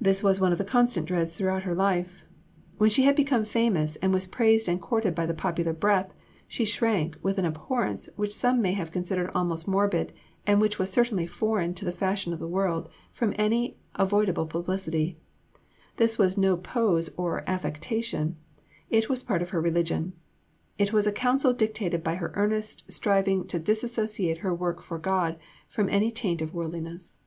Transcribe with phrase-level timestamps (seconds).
[0.00, 2.24] This was one of the constant dreads throughout her life.
[2.78, 6.14] When she had become famous, and was praised and courted by the popular breath,
[6.48, 10.14] she shrank, with an abhorrence which some may have considered almost morbid
[10.46, 15.18] and which was certainly foreign to the fashion of the world, from any avoidable publicity.
[15.98, 18.38] This was no pose or affectation;
[18.88, 20.14] it was part of her religion.
[20.78, 25.36] It was a counsel dictated by her earnest striving to dissociate her work for God
[25.68, 27.18] from any taint of worldliness.